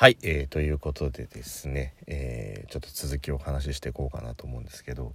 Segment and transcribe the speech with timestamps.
[0.00, 5.12] はい、えー、ということでですね、えー、ちょっと続きをお話ししていこうかなと思うんですけど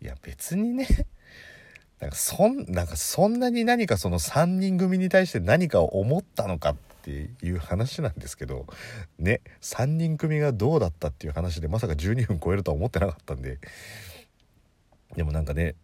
[0.00, 0.86] いや別にね
[1.98, 7.10] なんかそんなんかそんなに何かその3人組に対して何かを思ったのかって
[7.42, 8.66] いう話なんですけど
[9.18, 13.58] ね3人組がどうだったっていう話でまさか12分超えるとは思ってなかったんで
[15.16, 15.74] でもなんかね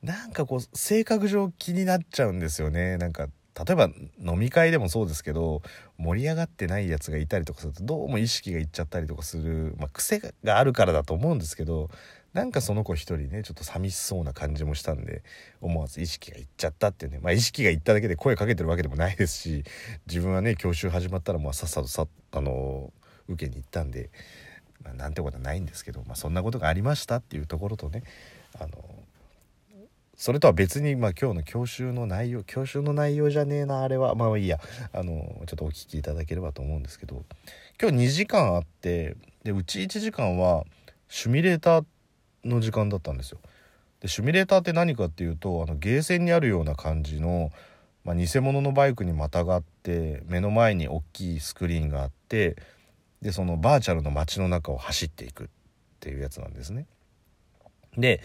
[0.00, 2.96] なんかこう性格上気になっちゃうんですよね。
[2.98, 3.28] なんか
[3.58, 3.90] 例えば
[4.20, 5.62] 飲み会でもそうですけど
[5.98, 11.90] 盛り上がってないやつがいたりとかするとどうも意識がいっちゃったりとかする、まあ、癖があるからだと思うんですけど
[12.32, 15.24] なんかその子一人ねちょっと寂しそうな感じもしたんで
[15.60, 19.64] 思わず意識がいっちゃったっていうねまあ意識がいっただけで声かけてるわけでもないですし
[20.06, 22.92] 自分はね教習始まったらまあさっさとさあの
[23.28, 24.10] 受けに行ったんで、
[24.84, 28.04] まあ、なんてことはないんですけど、まあ、そんなことがありましたっていうところとね
[28.60, 28.70] あの
[30.20, 34.58] それとは別に、まあ、今日の教習の内容教習の内容じゃねえなあれはまあいいや
[34.92, 35.12] あの
[35.46, 37.24] ちょっとお聞きいただければと思うんですけど
[37.80, 40.64] 今日2時間あってでうち1時間は
[41.08, 41.84] シミュレーター
[42.44, 43.38] の時間だったんですよ。
[44.00, 47.50] でシミレーターって何かっていうとあのゲーセンにあるような感じの、
[48.04, 52.56] まあ、偽物のバイクにまたがって目の前に大きいスクリーンがあって
[53.22, 55.46] でそのバーチャルの街の中を走っていくっ
[55.98, 56.84] ていうやつなんですね。
[57.96, 58.20] で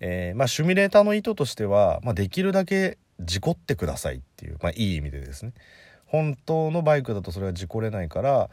[0.00, 5.52] えー、まあ、シュミュレーターの意図としては、まあ、できるだけ事故ってくださいっていう、まあ、いい意味でですね
[6.06, 8.50] 本当のバイクだとそれは事故れないから、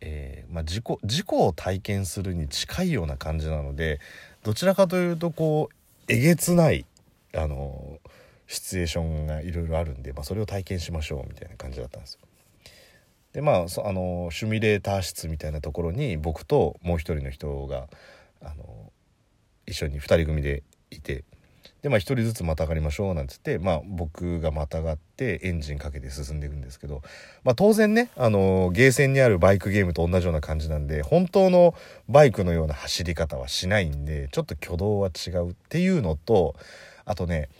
[0.00, 4.00] えー、まあ、事故事故を体験するに近いような感じなので
[4.42, 5.74] どちらかというとこう
[6.08, 6.86] えげつない
[7.34, 7.98] あの
[8.46, 12.20] シチュエーションがいろいろあるんで、まあ、それを体験しましょうみたいな感じだったんですよ。
[13.32, 17.86] でまああのシュミレーター室みたいなところに僕ともう一人の人が
[18.40, 18.90] あの
[19.66, 20.62] 一緒に2人組で
[20.96, 21.24] いて
[21.82, 27.02] でまあ1人ずつまたがりましょうなんつって、まあ、僕がまたがってエンジンかけて進んでいくんですけど、
[27.44, 31.74] まあ、当然ね、あのー、ゲーセンにあるバイクゲームと同じような感じなんで本当の
[32.08, 36.56] バイクのような走り方はしないんでちょっと挙動は違うっていうのと
[37.04, 37.50] あとね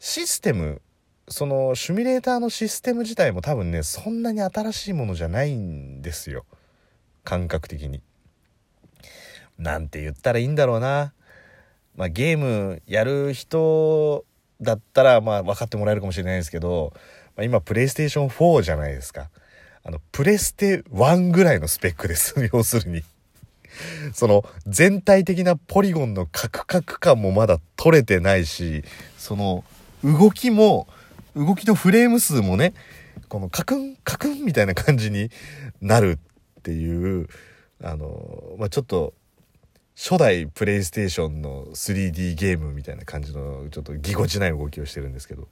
[0.00, 0.82] システム
[1.28, 6.44] そのシミュレーターのシステム自体も多分ねそんなに新しいものじゃないんですよ
[7.22, 8.00] 感覚的に。
[9.58, 11.12] なんて言ったらいいんだろうな
[11.98, 14.24] まあ、ゲームやる人
[14.60, 16.92] だったらまあ分かってもらえるかもしれないですけど、
[17.36, 19.30] まあ、今プレイステーション4じゃないですか。
[19.82, 22.36] あの、プレステ1ぐらいのスペックです。
[22.52, 23.02] 要するに。
[24.12, 28.84] その全体的なポリゴンのカクカク感もまだ取れてないし、
[29.18, 29.64] その
[30.04, 30.86] 動きも、
[31.34, 32.74] 動きのフレーム数もね、
[33.28, 35.32] このカクンカクンみたいな感じに
[35.80, 36.20] なる
[36.60, 37.28] っていう、
[37.82, 39.14] あの、まあ、ちょっと
[39.98, 45.48] 初代プレイステーションの 3D ゲームみたいな感じのちょっとぎこちない動きをしてるんですけど。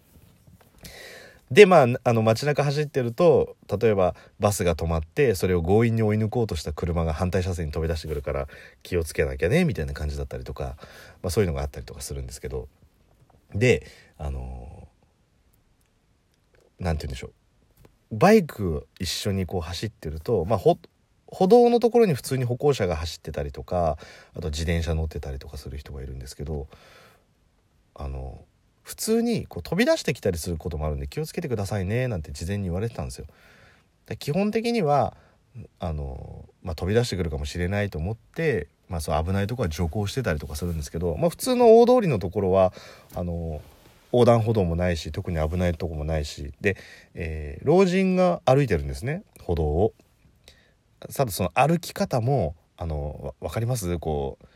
[1.51, 8.47] でまああの街中走ってると例えばバスが止まってそれを強引に追い抜こうとした車が反対車線に飛び出してくるから
[8.85, 10.77] 気をつけなきゃねみたいな感じだったりとか、
[11.23, 12.69] まあ、そういうのがあったりとかするんですけど。
[13.53, 13.85] で
[14.17, 14.87] あの
[16.79, 17.29] 何て言うんでしょ
[18.13, 18.17] う。
[18.17, 20.79] バイク一緒にこう走ってると、まあ、ほ
[21.37, 23.99] 歩道のところに普通に歩行者が走ってたりとか
[24.35, 26.67] あと自転車乗ってたりとかする人がいるんですけど
[27.95, 28.41] あの
[28.83, 33.27] 普通にこう飛び出してきたりすることもあるんで気をつけてくださいねなんて事前に言われてたんですよ。
[34.07, 35.15] で基本的には
[35.79, 42.73] あの、まあ、飛び出してくるかもしれないと思って、まあ、そう危ないとこは徐行してたりとかするんですけど、まあ、普通の大通りのところは
[43.15, 43.61] あの
[44.11, 46.79] 横断歩道もないし特に危ないとこもないしで、
[47.15, 49.93] えー、老人が歩いてるんですね歩道を。
[51.15, 53.99] ただその歩き方もあの分かります？
[53.99, 54.47] こう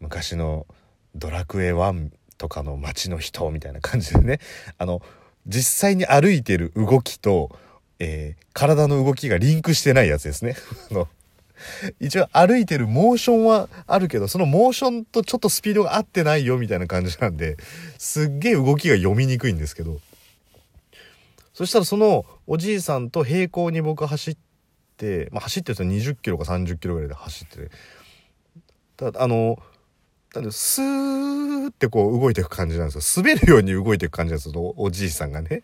[0.00, 0.66] 昔の
[1.14, 4.40] 「ドラクエ1」とかの街の人みたいな感じでね。
[4.78, 5.02] あの
[5.46, 7.56] 実際に歩いてる動きと、
[8.00, 10.56] えー、体の動きがリンクしてないやつですね。
[10.90, 11.08] あの
[12.00, 17.56] 一応歩いてるモーションはあるけどそのモーションとちょっとスピードが合ってないよみたいな感じなんで
[17.96, 20.00] すっげえ動きが読みにくいんですけど。
[21.54, 24.36] そしたらそのおじいさんと平行に僕走っ、
[25.32, 27.70] まあ、走ってると20キロか30キロぐらいで走ってて
[28.96, 29.58] ただあの
[30.50, 35.62] スーってこう動いていく感じなんですよ滑るように動いていく感じなんですよおじいさんがね。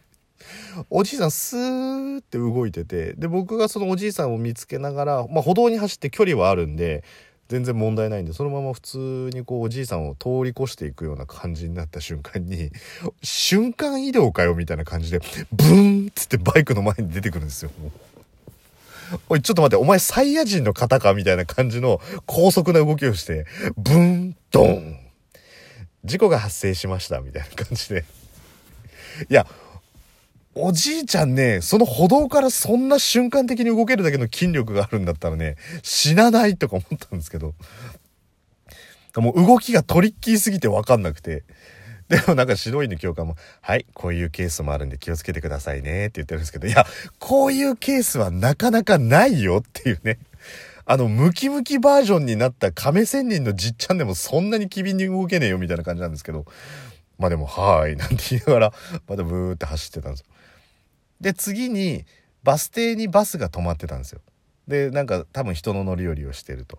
[0.91, 7.05] おじいさんスーって動いててで僕がそのおじいさんを見つけながら、まあ、歩道に走って距離はあるんで
[7.49, 12.71] 全然問題ないんでそのまま普通にこうおじいさんを通り越していくような感じになった瞬間に
[13.23, 15.19] 瞬間移動かよみたいな感じで
[15.53, 17.71] ブーンっつってバイクの前に出てくるんですよ。
[19.29, 24.99] おい、ちょっと待って、お前サイヤ人の方かみたいな感じの高速な動きをして、ブン、ドン。
[26.05, 28.05] 事故が発生しました、みたいな感じで。
[29.29, 29.47] いや、
[30.55, 37.55] おじいちゃんね、その歩道からそんな瞬間的に動けるだけの筋力があるんだったらね、死なないとか思ったんですけど、
[39.17, 41.45] もう動きがトリッキーすぎてわかんなくて、
[42.13, 46.85] でもなんか指導員の教官も、はい、こういうケースもあるんで気をつけてくださいねって言ってるんですけど、いや、
[47.19, 50.19] こういうケースはなかなかないよっていうね。
[50.85, 56.45] あの、ムキムキバージョンになった亀仙人のじっちゃんでもそんなに機敏に動けねえよみたいな感じなんですけど、
[57.19, 58.73] まあでも、はーい、なんて言いながら、
[59.09, 60.27] またブーって走ってたんですよ。
[61.19, 62.05] で、次に、
[62.43, 64.21] バス停にバスが止まってたんですよ。
[64.69, 66.79] で、なんか多分人の乗り降りをしてると。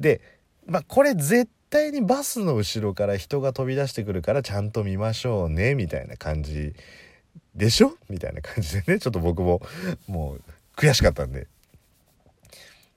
[0.00, 0.20] で、
[0.66, 6.74] まあこれ絶対にバスの後ろから人が飛び出してくるからちゃんと見ましょうね、みたいな感じ
[7.54, 9.62] でしょみたいな感じでね、ちょっと僕も
[10.06, 10.42] もう
[10.76, 11.46] 悔しかったんで。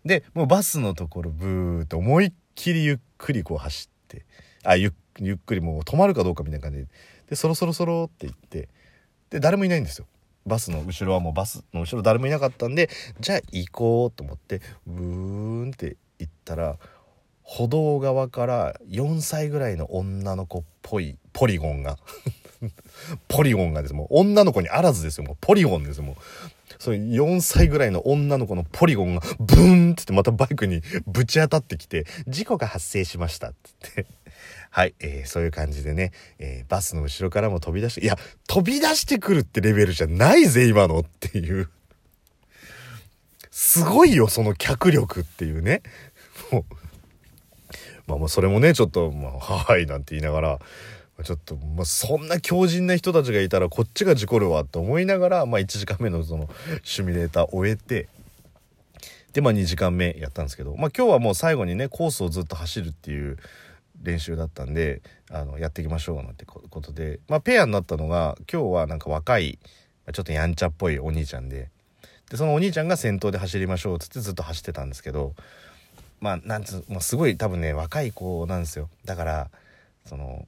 [0.06, 4.26] で、もうバスのところブーって思いっきりゆっくりこう走って、
[4.64, 6.88] あ、ゆっゆっくりもう止まるかどうかみたいな感じで。
[7.30, 8.70] でそろそろそろって言って。
[9.30, 10.08] で誰もいないんですよ。
[10.46, 12.90] バスの後ろはもうバスの後ろ誰もいなかったんで
[13.20, 16.78] じゃあ行こうと思ってブーンって行ったら
[17.52, 21.98] 歩道側から4歳ぐらいの女の子っぽいポリゴンが。
[23.28, 23.94] ポリゴンがです。
[23.96, 25.24] もう女の子にあらずですよ。
[25.24, 26.00] もうポリゴンです。
[26.00, 26.16] もう。
[26.78, 34.06] その4歳ぐらいの女の子のポリゴンがブーンってまたバイクにぶち当たってきて事故が発生しましたってって。
[34.70, 38.16] はい、えー、そういう感じでね、えー、バスの後ろからも飛び出して、いや、
[38.48, 41.68] 飛び出してくるってレベルじゃないぜ、今のっていう。
[43.50, 45.82] すごいよ、その脚力っていうね。
[46.52, 46.79] もう、
[48.10, 50.60] まあもうそれもね、ちょっと、まあ、はい、なんて言いながら、
[51.24, 56.50] ちょっと、まあ、そんな強靭な人たちがいたらこっちが事故るわと思いながら、まあ、1時間目のその
[56.84, 58.08] シミュレーターを終えて
[59.34, 63.38] で、まあ、2時間目やったんですけど、まあ、今日はもう最後にねコースをずっと走るっていう
[64.02, 69.60] 練習だったんであのやっていきましょうなんてことで、まあ、ペアになったのが今日はなんか若い
[70.14, 71.70] ちょっとやんちゃっぽいお兄ちゃんで
[72.30, 75.34] でそのお兄ちゃんが先頭で走りましょうっつってずっと走ってたんですけど
[76.20, 79.50] まあなんつもう、すごい多分ね若い子なんですよだから
[80.06, 80.48] その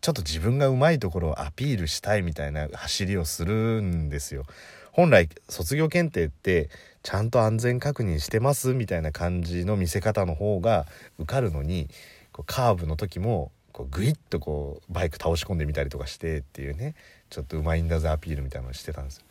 [0.00, 4.44] ちょっと自分がうまいところをアピールしたいみたいな走りをするんですよ。
[4.90, 6.70] 本来卒業検定って
[7.02, 10.86] ちゃんと安全確認してますみたいな感じの見せ方の方が
[11.18, 11.88] 受かるのに
[12.32, 16.94] こうカーブの時もこうグイッとこうバイク倒し込んでみたりとかしてっていうね
[17.30, 19.24] ちょっとうまいんだぜアピールみたいなのしてたんですよ。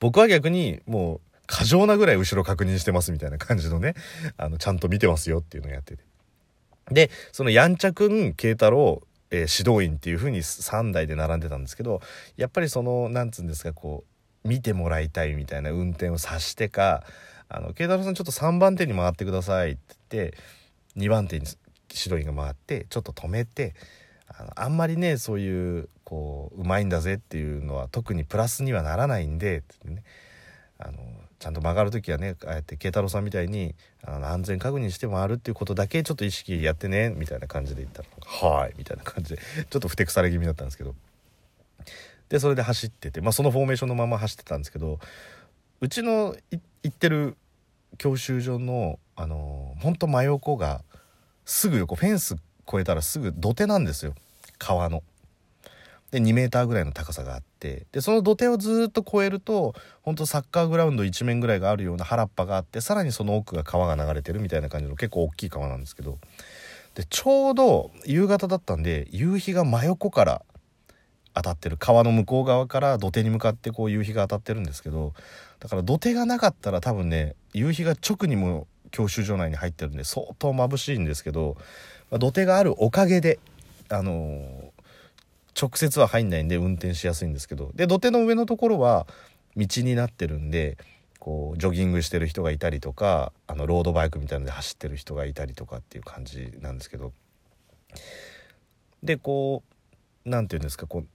[0.00, 3.94] 僕は逆にもう過剰なぐらい後ろ確認してますみたいな感じのね
[4.36, 6.04] あのちゃんと見てますよっていうのをやってて。
[6.90, 12.00] でそのやんちゃくん慶太郎、えー、指導員っていう風に3台で並んでたんですけど
[12.36, 14.04] やっぱりそのなんつうんですかこ
[14.44, 17.04] う見てもらいたいみたいな運転をさしてか
[17.48, 20.38] 「あの慶太郎さんちょっと3番手に回ってください」って言って
[20.96, 21.46] 2番手に
[21.92, 23.74] 指導員が回ってちょっと止めて
[24.28, 30.04] あのあんまりねそういうこううまいんだぜっていうのは特にプラスにはならないんでってね
[30.78, 30.98] あの
[31.38, 38.08] ちゃんと曲がる時はねああやって慶太郎さんみたいにあの安全確認して回るっていうことだけちょっと意識やってねみたいな感じで言ったら
[38.50, 39.42] 「はい」みたいな感じで。
[39.68, 40.94] ちょっとふてくされ気味だったんですけど。
[42.28, 44.98] でそれで走ってて、まあ、そのフォーメーションのまま走ってたんですけど
[45.80, 47.36] うちの行ってる
[47.98, 50.82] 教習所のあのほんと真横が
[51.44, 52.34] すぐ横フェンス
[52.66, 54.14] 越えたらすぐ土手なんですよ。
[54.58, 55.02] 川の。
[56.16, 66.18] で2メーターぐらいの高さがあってでその土手をずっと越えるとほんとサッカーグラウンド一面ぐらいがあるような原っぱがあってさらにその奥が川が流れてるみたいな感じの結構大きい川なんですけど
[66.94, 70.42] でちょうど夕方だったんで夕日が真横から
[71.34, 75.12] 当たってる川の向こう側から土手に向かってこう夕日が当たってるんですけど
[75.60, 81.56] だから土手がなかったら多分ね夕日が直にも教習所内に入ってるんで相当眩しいんですけど、
[82.12, 83.38] 土手があるおかげで
[83.88, 84.75] あのー、
[85.60, 87.70] 直接は入んないんで運転しやすいんですけど。
[87.74, 89.06] で土手の上のところは
[89.56, 90.76] 道になってるんで
[91.18, 97.12] こうジョギングしてる人がいたりとかあのロードバイクみたいなので走ってる人がいたりとかっていう感じなんですけど。
[99.02, 99.62] でこ
[100.26, 101.06] う何て言うんですかこう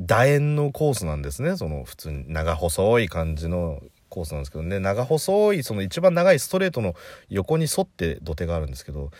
[0.00, 1.56] 楕円のコースなんですね。
[1.56, 4.64] その普通に長細い感じのコースなんですけど。
[4.64, 6.94] ね長細いその一番長いストレートの
[7.28, 9.10] 横に沿って土手があるんですけど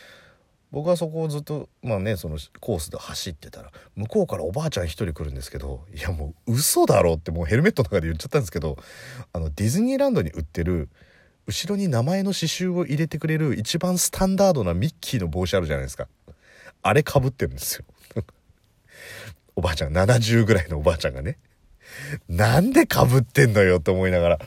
[0.70, 8.76] 僕はそこをずっとまあねそのコースで走ってたら向こうからおばあちゃん一人来るんですけどいやもう嘘だろってもうヘルメットの中で言っちゃったんですけど
[9.32, 10.90] あのディズニーランドに売ってる
[11.48, 16.06] 後ろに名前の刺繍を入れてくれる一番スタンダードなミッキーの帽子あるじゃないですか。
[16.82, 17.84] あれかぶってるんですよ。
[19.56, 21.38] おばあちゃん70ぐらいのおばあちゃんがね。
[22.28, 24.38] なんでかぶってんのよって思いながら。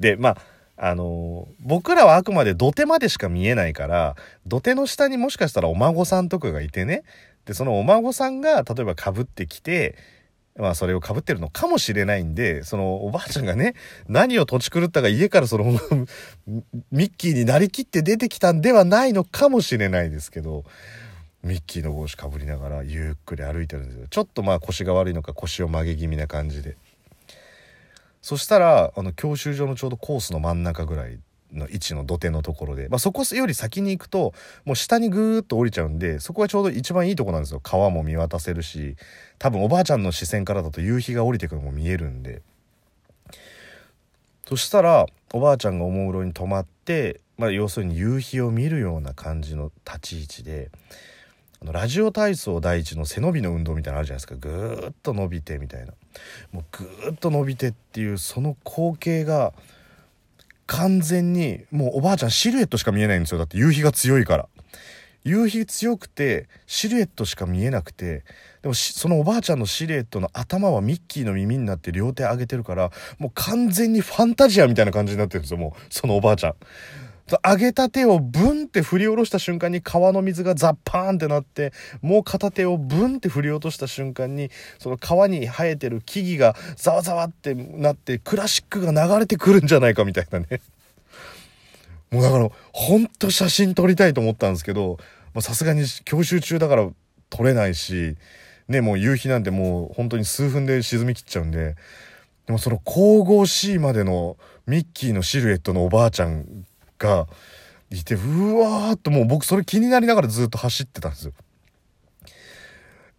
[0.00, 0.38] で、まあ、
[0.76, 7.04] あの、僕らはあくまで土手までしか見えないから、土手の下にもしかしたらお孫さんとかがいてね、
[7.44, 9.96] で、そのお孫さんが例えばかぶってきて、
[10.56, 13.74] まあそれをかぶってるのかもしれないんで、そのおばあちゃんがね、
[14.08, 15.64] 何を土地狂ったか家からその
[16.90, 20.64] ミッキーになりきって出てきたんではないのかもしれないですけど、
[21.42, 24.06] ミッキーの帽子かぶりながらゆっくり歩いてるんですよ。
[24.08, 26.76] ちょっとまあ腰が悪いのか腰を曲げ気味な感じで。
[28.22, 31.18] そしたら、あの教習所のちょうどコースの真ん中ぐらい
[31.52, 34.32] の位置の土手のところで、まあ、そこより先に行くと
[34.64, 37.60] もう下にぐーっと降りちゃうんでそこがちょうど一番いいとこなんですよ。
[37.60, 38.96] 川も見渡せるし
[39.38, 42.42] 多分おばあちゃんの視線からだと夕日が降りてくるのも見えるんで。
[44.46, 50.70] そしたらおばあちゃんがおもむろに止まって、まあ、要するに夕日を見るような感じの立ち位置で
[51.62, 54.34] あのラジオ体操第一の背伸びの運動みたいなのあるじゃないですか。
[54.34, 55.92] ぐーっと伸びてみたいな。
[56.50, 59.52] もうぐーっと伸びてっていうその光景が
[60.66, 63.38] 完全にもうおばあちゃんシルエットしか見えないんですよ。
[63.38, 64.48] だって夕日が強いから。
[65.22, 68.24] 夕日強くてシルエットしか見えなくて。
[68.62, 75.58] でもそのおばあちゃんのシルエットの頭はミッキーの耳になって両手上げてるからもう完全にファンタジアみたいな感じになってるんですよ。
[75.58, 76.54] もうそのおばあちゃん。
[77.38, 90.60] 上げた手をブンって振り下ろした瞬間に川の水がザッパーンってなってもう片手をブンって振り落とした瞬間にその川に生えてる木々がざわざわってなってクラシックが流れてくるんじゃないかみたいなね。
[92.10, 94.98] もうだからほんと写真撮りたいと思ったんですけど
[95.40, 96.90] さすがに教習中だから
[97.30, 98.16] 撮れないし
[98.68, 101.74] ねもう夕日なんてもう本当に数分で沈みきっちゃうんで
[102.46, 104.36] でもその神々しいまでの
[104.66, 106.66] ミッキーのシルエットのおばあちゃん
[107.02, 107.26] が
[107.90, 111.32] いてうわーっともう僕それ気になりながらずっと走ってたんですよ。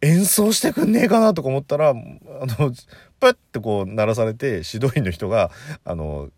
[0.01, 2.73] 演奏してくんねえかなとか思ったらあの
[3.21, 5.49] プッてこう鳴らされて指導員の人が
[5.85, 6.29] あの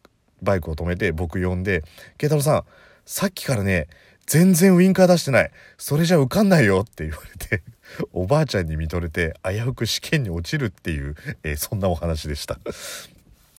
[0.44, 1.84] バイクを止めて僕呼んで
[2.20, 2.64] 「慶太郎さん
[3.06, 3.88] さっきからね
[4.28, 7.64] 全然ウインカー出してないそれじゃ受かんないよ」って言われて
[8.14, 12.60] おばあちゃんに見とれて危うく試験に落ちるっていう、えー、そんなお話でした。